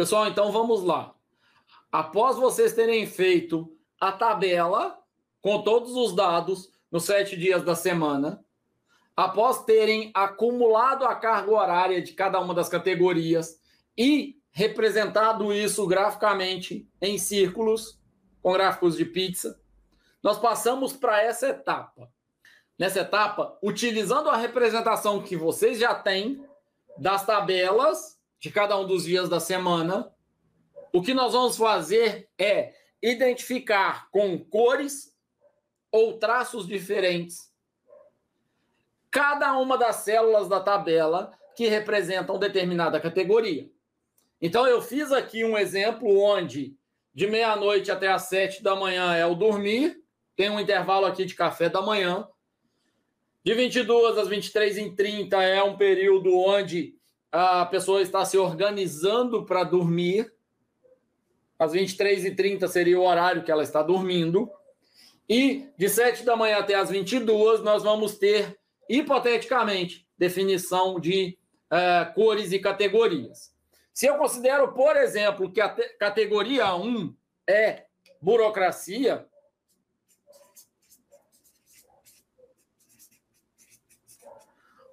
Pessoal, 0.00 0.28
então 0.28 0.50
vamos 0.50 0.82
lá. 0.82 1.14
Após 1.92 2.38
vocês 2.38 2.72
terem 2.72 3.06
feito 3.06 3.70
a 4.00 4.10
tabela 4.10 4.98
com 5.42 5.60
todos 5.60 5.94
os 5.94 6.16
dados 6.16 6.72
nos 6.90 7.04
sete 7.04 7.36
dias 7.36 7.62
da 7.62 7.74
semana, 7.74 8.42
após 9.14 9.62
terem 9.62 10.10
acumulado 10.14 11.04
a 11.04 11.14
carga 11.14 11.50
horária 11.50 12.00
de 12.00 12.14
cada 12.14 12.40
uma 12.40 12.54
das 12.54 12.66
categorias 12.66 13.60
e 13.94 14.40
representado 14.50 15.52
isso 15.52 15.86
graficamente 15.86 16.88
em 16.98 17.18
círculos, 17.18 18.00
com 18.42 18.54
gráficos 18.54 18.96
de 18.96 19.04
pizza, 19.04 19.60
nós 20.22 20.38
passamos 20.38 20.94
para 20.94 21.22
essa 21.22 21.48
etapa. 21.48 22.10
Nessa 22.78 23.00
etapa, 23.00 23.58
utilizando 23.62 24.30
a 24.30 24.36
representação 24.38 25.22
que 25.22 25.36
vocês 25.36 25.78
já 25.78 25.94
têm 25.94 26.42
das 26.96 27.26
tabelas 27.26 28.18
de 28.40 28.50
cada 28.50 28.76
um 28.78 28.86
dos 28.86 29.04
dias 29.04 29.28
da 29.28 29.38
semana, 29.38 30.12
o 30.92 31.00
que 31.02 31.14
nós 31.14 31.32
vamos 31.32 31.56
fazer 31.56 32.28
é 32.38 32.74
identificar 33.02 34.10
com 34.10 34.38
cores 34.38 35.14
ou 35.92 36.18
traços 36.18 36.66
diferentes 36.66 37.50
cada 39.10 39.58
uma 39.58 39.76
das 39.76 39.96
células 39.96 40.48
da 40.48 40.60
tabela 40.60 41.32
que 41.56 41.66
representam 41.66 42.38
determinada 42.38 43.00
categoria. 43.00 43.68
Então, 44.40 44.66
eu 44.66 44.80
fiz 44.80 45.12
aqui 45.12 45.44
um 45.44 45.58
exemplo 45.58 46.18
onde 46.22 46.76
de 47.12 47.26
meia-noite 47.26 47.90
até 47.90 48.08
às 48.08 48.22
sete 48.22 48.62
da 48.62 48.76
manhã 48.76 49.14
é 49.14 49.26
o 49.26 49.34
dormir, 49.34 50.02
tem 50.36 50.48
um 50.48 50.60
intervalo 50.60 51.06
aqui 51.06 51.24
de 51.24 51.34
café 51.34 51.68
da 51.68 51.82
manhã. 51.82 52.26
De 53.44 53.52
22 53.52 54.16
às 54.16 54.28
23 54.28 54.78
e 54.78 54.94
30 54.94 55.42
é 55.42 55.62
um 55.62 55.76
período 55.76 56.34
onde 56.36 56.94
a 57.32 57.64
pessoa 57.66 58.02
está 58.02 58.24
se 58.24 58.36
organizando 58.36 59.44
para 59.44 59.64
dormir. 59.64 60.32
Às 61.58 61.72
23 61.72 62.24
e 62.24 62.34
30 62.34 62.66
seria 62.68 62.98
o 62.98 63.04
horário 63.04 63.42
que 63.44 63.50
ela 63.50 63.62
está 63.62 63.82
dormindo. 63.82 64.50
E 65.28 65.68
de 65.76 65.88
7 65.88 66.24
da 66.24 66.34
manhã 66.34 66.58
até 66.58 66.74
as 66.74 66.90
22, 66.90 67.62
nós 67.62 67.82
vamos 67.82 68.18
ter, 68.18 68.58
hipoteticamente, 68.88 70.06
definição 70.18 70.98
de 70.98 71.38
uh, 71.70 72.12
cores 72.14 72.50
e 72.50 72.58
categorias. 72.58 73.54
Se 73.92 74.06
eu 74.06 74.16
considero, 74.16 74.72
por 74.72 74.96
exemplo, 74.96 75.52
que 75.52 75.60
a 75.60 75.68
categoria 75.68 76.74
1 76.74 77.14
é 77.48 77.84
burocracia, 78.20 79.26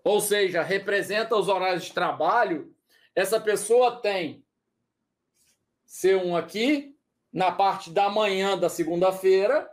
ou 0.08 0.22
seja, 0.22 0.64
representa 0.64 1.36
os 1.36 1.50
horários 1.50 1.84
de 1.84 1.94
trabalho, 1.94 2.74
essa 3.14 3.42
pessoa 3.42 4.00
tem 4.00 4.42
C1 5.86 6.40
aqui, 6.40 6.98
na 7.30 7.52
parte 7.52 7.92
da 7.92 8.10
manhã 8.10 8.58
da 8.58 8.70
segunda-feira, 8.70 9.70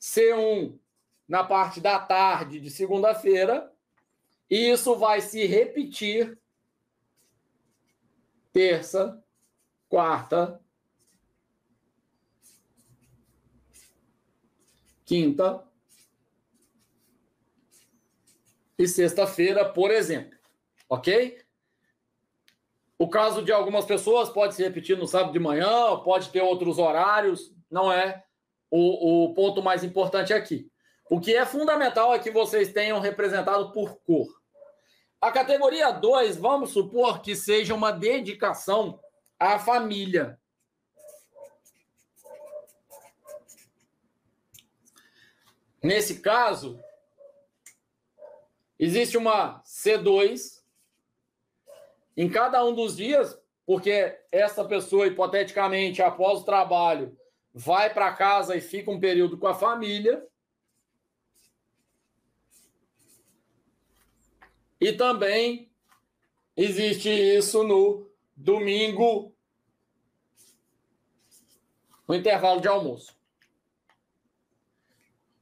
C1 0.00 0.76
na 1.28 1.44
parte 1.44 1.80
da 1.80 1.96
tarde 2.00 2.58
de 2.58 2.70
segunda-feira, 2.70 3.72
e 4.50 4.72
isso 4.72 4.96
vai 4.96 5.20
se 5.20 5.46
repetir 5.46 6.36
terça, 8.52 9.22
quarta, 9.88 10.60
quinta 15.04 15.69
e 18.80 18.88
sexta-feira, 18.88 19.68
por 19.68 19.90
exemplo. 19.90 20.38
Ok? 20.88 21.38
O 22.98 23.08
caso 23.08 23.42
de 23.42 23.52
algumas 23.52 23.84
pessoas 23.84 24.30
pode 24.30 24.54
se 24.54 24.62
repetir 24.62 24.96
no 24.96 25.06
sábado 25.06 25.32
de 25.32 25.38
manhã, 25.38 25.98
pode 26.02 26.30
ter 26.30 26.40
outros 26.40 26.78
horários, 26.78 27.54
não 27.70 27.92
é 27.92 28.24
o, 28.70 29.24
o 29.24 29.34
ponto 29.34 29.62
mais 29.62 29.84
importante 29.84 30.32
aqui. 30.32 30.70
O 31.10 31.20
que 31.20 31.36
é 31.36 31.44
fundamental 31.44 32.14
é 32.14 32.18
que 32.18 32.30
vocês 32.30 32.72
tenham 32.72 33.00
representado 33.00 33.70
por 33.72 33.96
cor. 34.00 34.28
A 35.20 35.30
categoria 35.30 35.90
2, 35.90 36.38
vamos 36.38 36.70
supor 36.70 37.20
que 37.20 37.36
seja 37.36 37.74
uma 37.74 37.92
dedicação 37.92 38.98
à 39.38 39.58
família. 39.58 40.40
Nesse 45.82 46.20
caso, 46.20 46.82
existe 48.80 49.18
uma 49.18 49.62
C2 49.62 50.62
em 52.16 52.30
cada 52.30 52.64
um 52.64 52.74
dos 52.74 52.96
dias, 52.96 53.38
porque 53.66 54.18
essa 54.32 54.64
pessoa, 54.64 55.06
hipoteticamente, 55.06 56.00
após 56.00 56.40
o 56.40 56.44
trabalho, 56.44 57.14
vai 57.52 57.92
para 57.92 58.14
casa 58.14 58.56
e 58.56 58.60
fica 58.60 58.90
um 58.90 58.98
período 58.98 59.36
com 59.36 59.46
a 59.46 59.54
família. 59.54 60.26
E 64.80 64.94
também 64.94 65.70
existe 66.56 67.10
isso 67.10 67.62
no 67.62 68.10
domingo, 68.34 69.36
no 72.08 72.14
intervalo 72.14 72.62
de 72.62 72.68
almoço. 72.68 73.19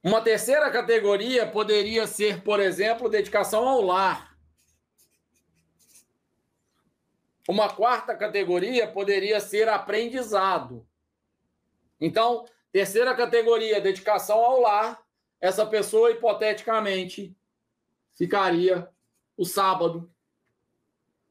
Uma 0.02 0.20
terceira 0.20 0.70
categoria 0.70 1.46
poderia 1.46 2.06
ser, 2.06 2.42
por 2.42 2.60
exemplo, 2.60 3.08
dedicação 3.08 3.66
ao 3.66 3.80
lar. 3.80 4.38
Uma 7.48 7.68
quarta 7.68 8.14
categoria 8.14 8.86
poderia 8.86 9.40
ser 9.40 9.68
aprendizado. 9.68 10.86
Então, 12.00 12.44
terceira 12.70 13.14
categoria, 13.14 13.80
dedicação 13.80 14.38
ao 14.38 14.60
lar. 14.60 15.02
Essa 15.40 15.64
pessoa, 15.66 16.10
hipoteticamente, 16.10 17.36
ficaria 18.14 18.88
o 19.36 19.44
sábado, 19.44 20.12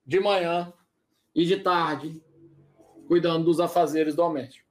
de 0.06 0.20
manhã 0.20 0.74
e 1.36 1.46
de 1.46 1.58
tarde, 1.58 2.24
cuidando 3.08 3.46
dos 3.46 3.60
afazeres 3.60 4.16
domésticos. 4.16 4.67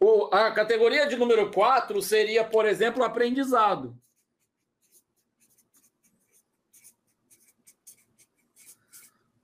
O, 0.00 0.32
a 0.32 0.52
categoria 0.52 1.06
de 1.06 1.16
número 1.16 1.50
4 1.50 2.00
seria, 2.00 2.44
por 2.44 2.66
exemplo, 2.66 3.02
aprendizado. 3.02 3.98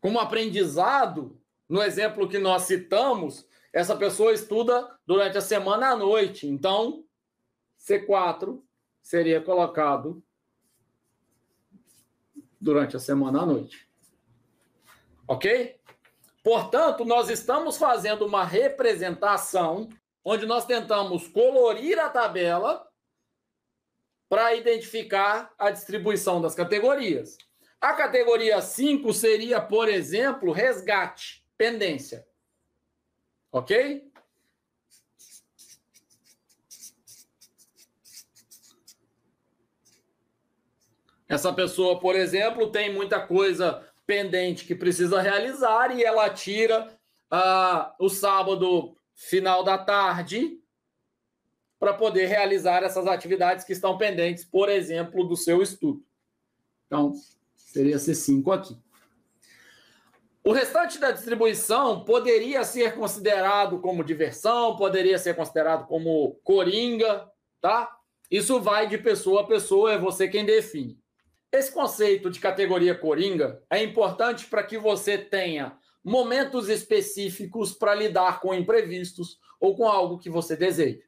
Como 0.00 0.20
aprendizado, 0.20 1.40
no 1.68 1.82
exemplo 1.82 2.28
que 2.28 2.38
nós 2.38 2.62
citamos, 2.64 3.48
essa 3.72 3.96
pessoa 3.96 4.32
estuda 4.32 4.96
durante 5.06 5.36
a 5.38 5.40
semana 5.40 5.88
à 5.88 5.96
noite. 5.96 6.46
Então, 6.46 7.04
C4 7.80 8.62
seria 9.02 9.40
colocado 9.40 10.22
durante 12.60 12.96
a 12.96 13.00
semana 13.00 13.42
à 13.42 13.46
noite. 13.46 13.88
Ok? 15.26 15.80
Portanto, 16.42 17.04
nós 17.04 17.28
estamos 17.30 17.76
fazendo 17.76 18.26
uma 18.26 18.44
representação 18.44 19.88
onde 20.24 20.46
nós 20.46 20.64
tentamos 20.64 21.28
colorir 21.28 21.98
a 21.98 22.08
tabela 22.08 22.88
para 24.28 24.54
identificar 24.54 25.52
a 25.58 25.70
distribuição 25.70 26.40
das 26.40 26.54
categorias. 26.54 27.36
A 27.80 27.92
categoria 27.92 28.60
5 28.62 29.12
seria, 29.12 29.60
por 29.60 29.88
exemplo, 29.88 30.50
resgate, 30.50 31.44
pendência. 31.58 32.26
Ok? 33.52 34.10
Essa 41.28 41.52
pessoa, 41.52 42.00
por 42.00 42.14
exemplo, 42.14 42.70
tem 42.70 42.92
muita 42.92 43.26
coisa 43.26 43.86
pendente 44.06 44.64
que 44.64 44.74
precisa 44.74 45.20
realizar 45.20 45.96
e 45.96 46.02
ela 46.02 46.30
tira 46.30 46.96
uh, 47.32 48.04
o 48.04 48.08
sábado 48.08 48.96
final 49.14 49.62
da 49.62 49.78
tarde 49.78 50.60
para 51.78 51.94
poder 51.94 52.26
realizar 52.26 52.82
essas 52.82 53.06
atividades 53.06 53.64
que 53.64 53.72
estão 53.72 53.98
pendentes, 53.98 54.44
por 54.44 54.68
exemplo, 54.68 55.24
do 55.24 55.36
seu 55.36 55.62
estudo. 55.62 56.04
Então, 56.86 57.14
Seria 57.74 57.96
C5 57.96 58.54
aqui. 58.54 58.78
O 60.44 60.52
restante 60.52 60.96
da 60.96 61.10
distribuição 61.10 62.04
poderia 62.04 62.62
ser 62.62 62.94
considerado 62.94 63.80
como 63.80 64.04
diversão, 64.04 64.76
poderia 64.76 65.18
ser 65.18 65.34
considerado 65.34 65.84
como 65.88 66.38
coringa, 66.44 67.28
tá? 67.60 67.90
Isso 68.30 68.60
vai 68.60 68.86
de 68.86 68.96
pessoa 68.96 69.40
a 69.40 69.46
pessoa, 69.46 69.92
é 69.92 69.98
você 69.98 70.28
quem 70.28 70.44
define. 70.44 70.96
Esse 71.50 71.72
conceito 71.72 72.30
de 72.30 72.38
categoria 72.38 72.94
coringa 72.94 73.60
é 73.68 73.82
importante 73.82 74.46
para 74.46 74.62
que 74.62 74.78
você 74.78 75.18
tenha 75.18 75.76
momentos 76.04 76.68
específicos 76.68 77.72
para 77.72 77.94
lidar 77.94 78.40
com 78.40 78.54
imprevistos 78.54 79.38
ou 79.58 79.74
com 79.74 79.88
algo 79.88 80.18
que 80.18 80.28
você 80.28 80.54
deseja. 80.54 81.02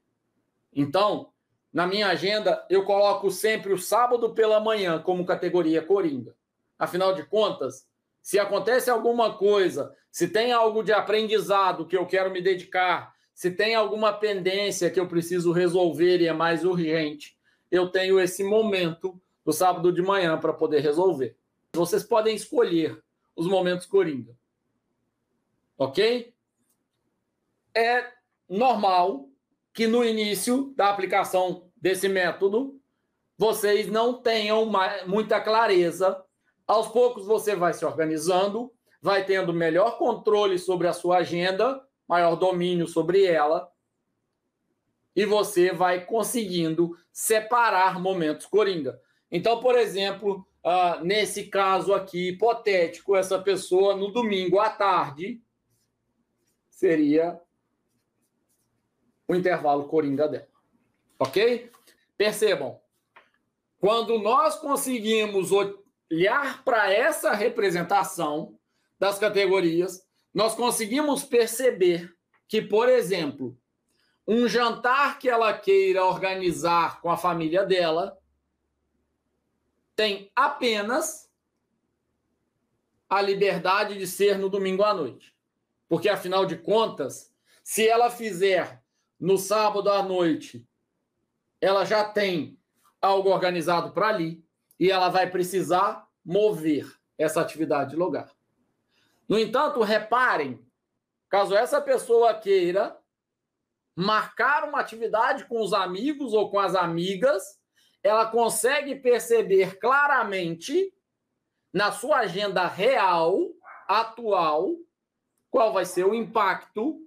Então, 0.73 1.31
na 1.73 1.87
minha 1.87 2.09
agenda, 2.09 2.65
eu 2.71 2.85
coloco 2.85 3.31
sempre 3.31 3.73
o 3.73 3.79
sábado 3.79 4.33
pela 4.33 4.59
manhã 4.59 5.01
como 5.03 5.27
categoria 5.27 5.83
coringa. 5.83 6.35
Afinal 6.79 7.15
de 7.15 7.25
contas, 7.25 7.87
se 8.23 8.39
acontece 8.39 8.89
alguma 8.89 9.37
coisa, 9.37 9.95
se 10.11 10.29
tem 10.29 10.53
algo 10.53 10.83
de 10.83 10.93
aprendizado 10.93 11.87
que 11.87 11.97
eu 11.97 12.07
quero 12.07 12.31
me 12.31 12.41
dedicar, 12.41 13.15
se 13.35 13.51
tem 13.51 13.75
alguma 13.75 14.15
pendência 14.15 14.91
que 14.91 14.99
eu 14.99 15.07
preciso 15.07 15.53
resolver 15.53 16.23
e 16.23 16.27
é 16.27 16.33
mais 16.33 16.65
urgente, 16.65 17.37
eu 17.71 17.89
tenho 17.89 18.19
esse 18.19 18.43
momento 18.43 19.21
do 19.45 19.53
sábado 19.53 19.93
de 19.93 20.01
manhã 20.01 20.39
para 20.39 20.55
poder 20.55 20.81
resolver. 20.81 21.37
Vocês 21.75 22.03
podem 22.03 22.35
escolher 22.35 22.99
os 23.37 23.47
momentos 23.47 23.85
coringa. 23.85 24.35
Ok? 25.79 26.35
É 27.75 28.11
normal 28.49 29.29
que 29.75 29.87
no 29.87 30.05
início 30.05 30.73
da 30.77 30.89
aplicação 30.89 31.71
desse 31.77 32.09
método 32.09 32.81
vocês 33.39 33.87
não 33.89 34.15
tenham 34.23 34.71
muita 35.07 35.41
clareza. 35.41 36.23
Aos 36.67 36.89
poucos 36.89 37.27
você 37.27 37.55
vai 37.55 37.75
se 37.75 37.85
organizando, 37.85 38.73
vai 39.01 39.25
tendo 39.25 39.53
melhor 39.53 39.99
controle 39.99 40.59
sobre 40.59 40.89
a 40.89 40.93
sua 40.93 41.19
agenda, 41.19 41.85
maior 42.09 42.37
domínio 42.37 42.87
sobre 42.87 43.25
ela, 43.25 43.71
e 45.15 45.25
você 45.25 45.73
vai 45.73 46.05
conseguindo 46.05 46.97
separar 47.13 48.01
momentos 48.01 48.47
coringa. 48.47 49.01
Então, 49.31 49.61
por 49.61 49.77
exemplo, 49.77 50.47
uh, 50.65 51.05
nesse 51.05 51.45
caso 51.45 51.95
aqui 51.95 52.29
hipotético, 52.31 53.17
essa 53.17 53.39
pessoa 53.39 53.95
no 53.97 54.11
domingo 54.11 54.59
à 54.59 54.71
tarde 54.71 55.41
seria 56.77 57.41
o 59.27 59.35
intervalo 59.35 59.89
coringa 59.89 60.29
dela. 60.29 60.47
Ok? 61.19 61.73
Percebam, 62.19 62.79
quando 63.81 64.19
nós 64.19 64.57
conseguimos 64.57 65.51
olhar 65.53 66.63
para 66.65 66.93
essa 66.93 67.33
representação 67.33 68.59
das 68.99 69.19
categorias, 69.19 70.07
nós 70.35 70.55
conseguimos 70.55 71.25
perceber 71.25 72.15
que, 72.47 72.61
por 72.61 72.91
exemplo, 72.91 73.59
um 74.29 74.47
jantar 74.47 75.19
que 75.19 75.31
ela 75.31 75.57
queira 75.57 76.05
organizar 76.05 77.01
com 77.01 77.11
a 77.11 77.17
família 77.17 77.65
dela 77.65 78.19
tem 79.95 80.31
apenas 80.37 81.31
a 83.09 83.23
liberdade 83.23 83.97
de 83.97 84.07
ser 84.07 84.37
no 84.37 84.51
domingo 84.51 84.83
à 84.83 84.93
noite. 84.93 85.36
Porque, 85.89 86.09
afinal 86.09 86.47
de 86.47 86.57
contas, 86.57 87.33
se 87.63 87.87
ela 87.87 88.11
fizer 88.11 88.83
no 89.19 89.39
sábado 89.39 89.91
à 89.91 90.03
noite, 90.03 90.67
ela 91.61 91.85
já 91.85 92.05
tem 92.05 92.59
algo 93.01 93.31
organizado 93.31 93.93
para 93.93 94.09
ali 94.09 94.45
e 94.79 94.91
ela 94.91 95.09
vai 95.09 95.31
precisar 95.31 96.07
mover 96.25 96.87
essa 97.17 97.41
atividade 97.41 97.91
de 97.91 97.97
lugar. 97.97 98.31
No 99.29 99.39
entanto, 99.39 99.81
reparem, 99.83 100.65
caso 101.29 101.55
essa 101.55 101.81
pessoa 101.81 102.35
queira 102.35 102.97
marcar 103.97 104.69
uma 104.69 104.81
atividade 104.81 105.47
com 105.47 105.61
os 105.61 105.73
amigos 105.73 106.35
ou 106.35 106.51
com 106.51 106.59
as 106.59 106.75
amigas, 106.75 107.59
ela 108.03 108.27
consegue 108.27 108.95
perceber 108.95 109.79
claramente 109.79 110.93
na 111.73 111.91
sua 111.91 112.19
agenda 112.19 112.67
real, 112.67 113.39
atual, 113.89 114.77
qual 115.57 115.73
vai 115.73 115.87
ser 115.87 116.05
o 116.05 116.15
impacto 116.15 117.01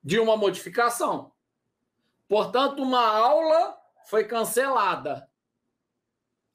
de 0.00 0.20
uma 0.20 0.36
modificação. 0.36 1.32
Portanto, 2.28 2.80
uma 2.80 3.04
aula 3.04 3.76
foi 4.08 4.22
cancelada. 4.22 5.28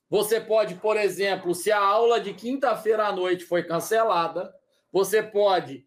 Você 0.10 0.40
pode, 0.40 0.76
por 0.76 0.96
exemplo, 0.96 1.54
se 1.54 1.74
a 1.74 1.78
aula 1.78 2.22
de 2.22 2.34
quinta-feira 2.34 3.08
à 3.08 3.12
noite 3.12 3.44
foi 3.44 3.64
cancelada, 3.64 4.50
você 4.94 5.22
pode 5.22 5.86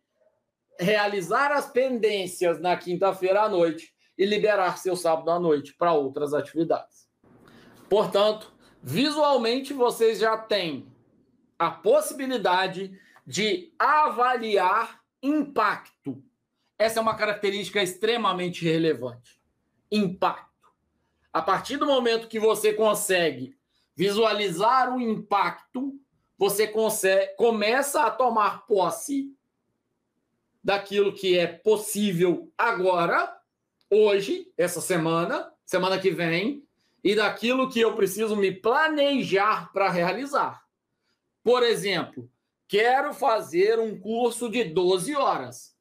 realizar 0.78 1.50
as 1.50 1.66
pendências 1.66 2.60
na 2.60 2.76
quinta-feira 2.76 3.44
à 3.44 3.48
noite 3.48 3.90
e 4.18 4.26
liberar 4.26 4.76
seu 4.76 4.94
sábado 4.94 5.30
à 5.30 5.40
noite 5.40 5.72
para 5.72 5.94
outras 5.94 6.34
atividades. 6.34 7.08
Portanto, 7.88 8.52
visualmente 8.82 9.72
vocês 9.72 10.18
já 10.18 10.36
têm 10.36 10.92
a 11.58 11.70
possibilidade 11.70 13.00
de 13.26 13.72
avaliar 13.78 15.01
impacto 15.22 16.22
essa 16.82 16.98
é 16.98 17.02
uma 17.02 17.14
característica 17.14 17.80
extremamente 17.80 18.64
relevante. 18.64 19.40
Impacto. 19.88 20.68
A 21.32 21.40
partir 21.40 21.76
do 21.76 21.86
momento 21.86 22.26
que 22.26 22.40
você 22.40 22.72
consegue 22.72 23.56
visualizar 23.94 24.92
o 24.92 25.00
impacto, 25.00 25.96
você 26.36 26.66
consegue, 26.66 27.34
começa 27.36 28.02
a 28.02 28.10
tomar 28.10 28.66
posse 28.66 29.32
daquilo 30.62 31.12
que 31.12 31.38
é 31.38 31.46
possível 31.46 32.52
agora, 32.58 33.32
hoje, 33.88 34.52
essa 34.58 34.80
semana, 34.80 35.52
semana 35.64 36.00
que 36.00 36.10
vem, 36.10 36.66
e 37.04 37.14
daquilo 37.14 37.70
que 37.70 37.80
eu 37.80 37.94
preciso 37.94 38.34
me 38.34 38.50
planejar 38.50 39.72
para 39.72 39.88
realizar. 39.88 40.64
Por 41.44 41.62
exemplo, 41.62 42.28
quero 42.72 43.12
fazer 43.12 43.78
um 43.78 44.00
curso 44.00 44.48
de 44.48 44.64
12 44.64 45.14
horas. 45.14 45.76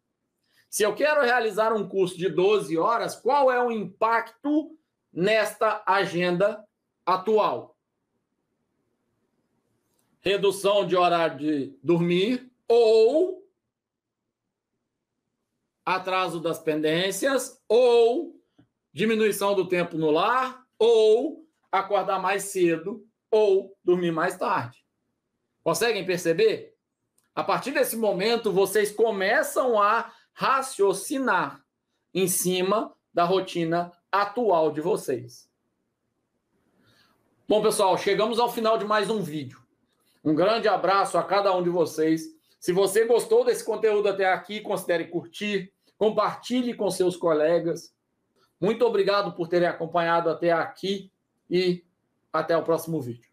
Se 0.70 0.84
eu 0.84 0.94
quero 0.94 1.22
realizar 1.22 1.72
um 1.72 1.88
curso 1.88 2.18
de 2.18 2.28
12 2.28 2.78
horas, 2.78 3.16
qual 3.16 3.50
é 3.50 3.64
o 3.64 3.72
impacto 3.72 4.78
nesta 5.10 5.82
agenda 5.86 6.62
atual? 7.06 7.78
Redução 10.20 10.86
de 10.86 10.98
horário 10.98 11.38
de 11.38 11.80
dormir 11.82 12.52
ou 12.68 13.50
atraso 15.86 16.42
das 16.42 16.60
pendências 16.60 17.64
ou 17.70 18.38
diminuição 18.92 19.56
do 19.56 19.66
tempo 19.66 19.98
no 19.98 20.12
lar 20.12 20.68
ou 20.78 21.48
acordar 21.72 22.22
mais 22.22 22.44
cedo 22.44 23.08
ou 23.32 23.78
dormir 23.82 24.12
mais 24.12 24.36
tarde. 24.38 24.86
Conseguem 25.64 26.06
perceber? 26.06 26.71
A 27.34 27.44
partir 27.44 27.72
desse 27.72 27.96
momento, 27.96 28.52
vocês 28.52 28.92
começam 28.92 29.82
a 29.82 30.12
raciocinar 30.34 31.64
em 32.14 32.28
cima 32.28 32.94
da 33.14 33.24
rotina 33.24 33.92
atual 34.12 34.72
de 34.72 34.82
vocês. 34.82 35.50
Bom, 37.48 37.62
pessoal, 37.62 37.98
chegamos 37.98 38.38
ao 38.38 38.52
final 38.52 38.78
de 38.78 38.86
mais 38.86 39.10
um 39.10 39.22
vídeo. 39.22 39.62
Um 40.24 40.36
grande 40.36 40.68
abraço 40.68 41.18
a 41.18 41.24
cada 41.24 41.56
um 41.56 41.64
de 41.64 41.70
vocês. 41.70 42.24
Se 42.60 42.74
você 42.74 43.06
gostou 43.06 43.46
desse 43.46 43.64
conteúdo 43.64 44.10
até 44.10 44.32
aqui, 44.32 44.60
considere 44.60 45.06
curtir, 45.08 45.72
compartilhe 45.98 46.74
com 46.74 46.92
seus 46.92 47.16
colegas. 47.16 47.94
Muito 48.60 48.86
obrigado 48.86 49.34
por 49.34 49.48
terem 49.48 49.68
acompanhado 49.68 50.30
até 50.30 50.52
aqui 50.52 51.12
e 51.50 51.84
até 52.32 52.56
o 52.56 52.64
próximo 52.64 53.02
vídeo. 53.02 53.31